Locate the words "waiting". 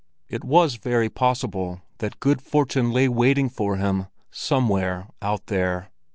3.07-3.49